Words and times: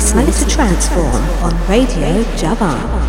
Listening 0.00 0.26
to 0.28 0.32
TranceForm 0.46 1.42
on 1.42 1.68
Radio 1.68 2.24
Javan. 2.34 2.99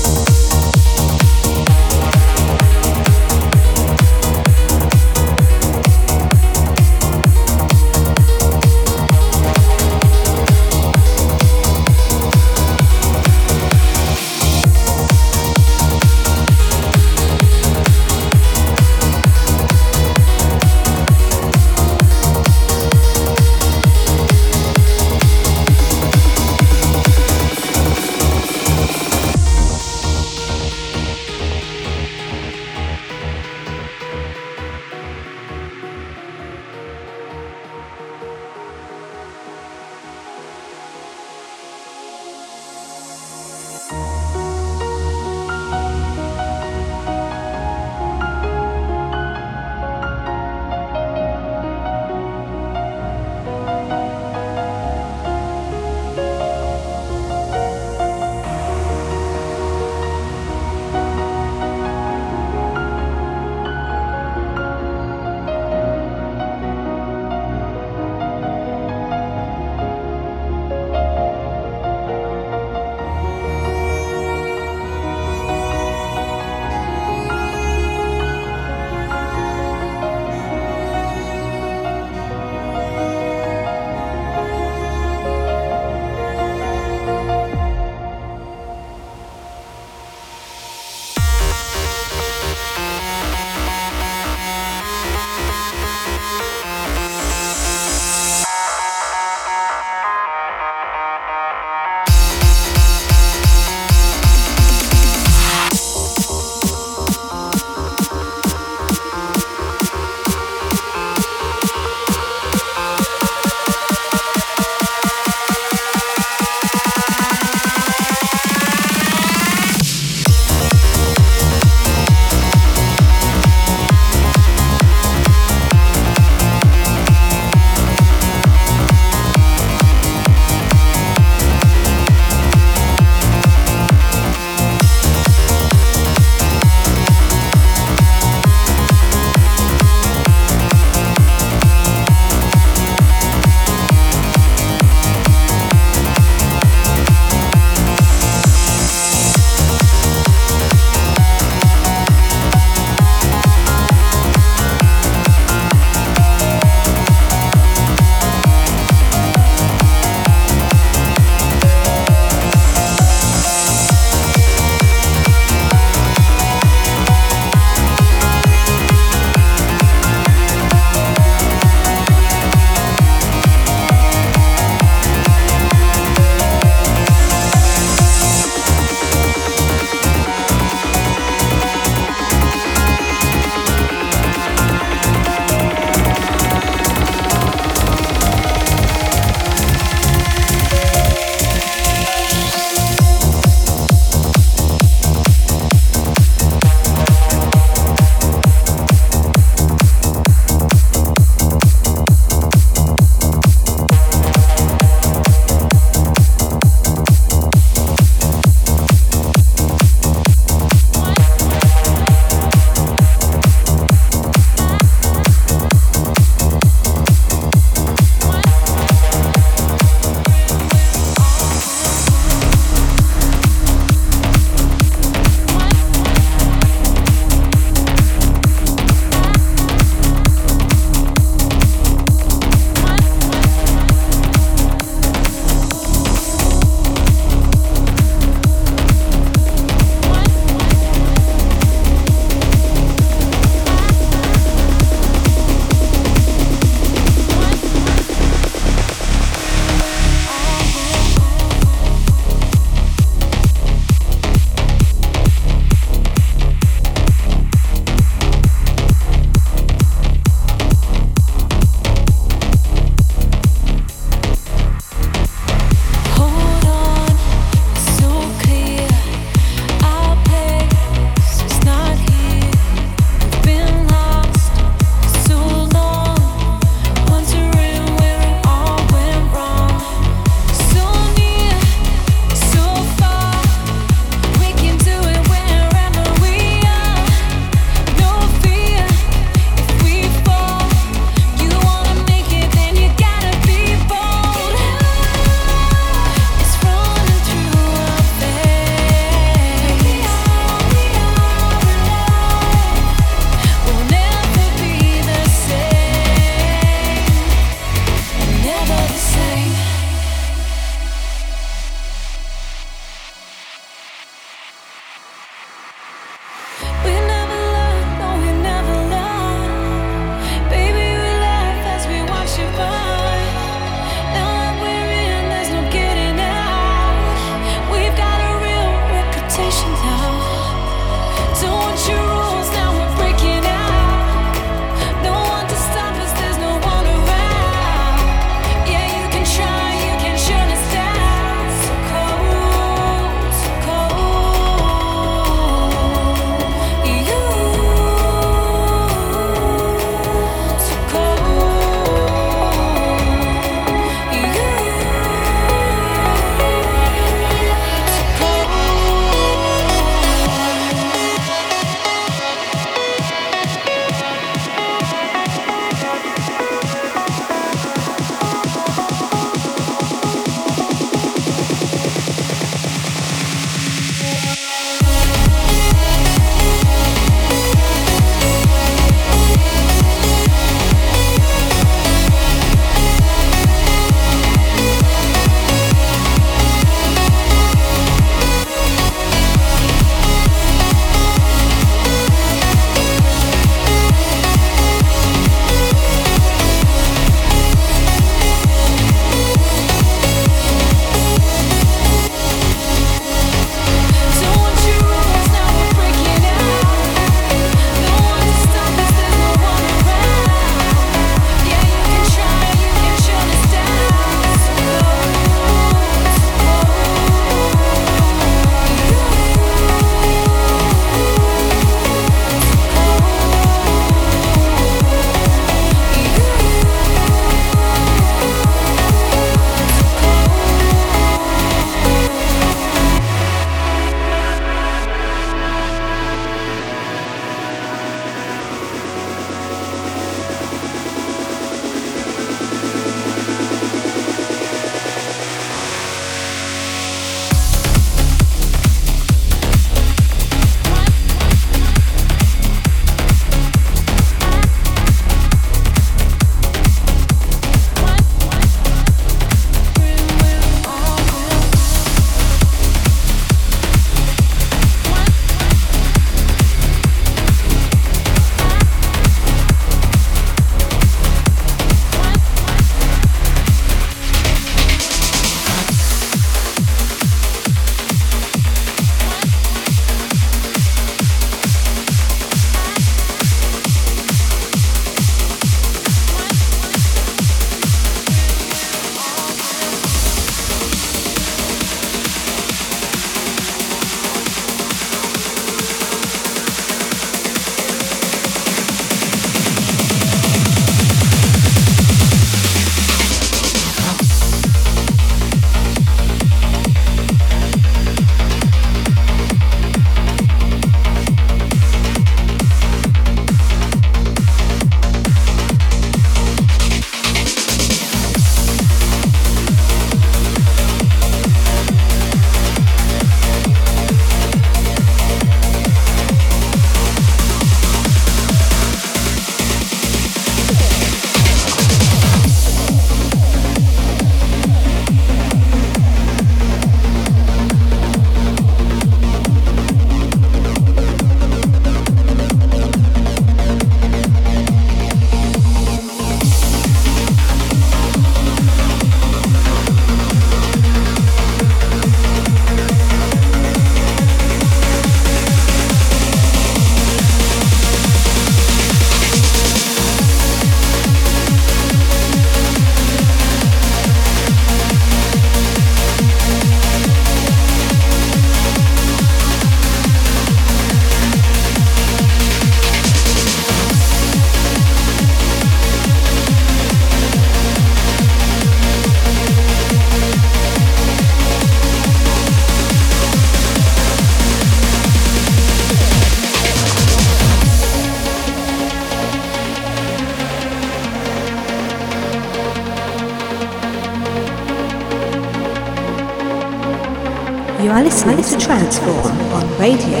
TranceForm 598.51 599.31
on 599.31 599.47
Radio. 599.57 600.00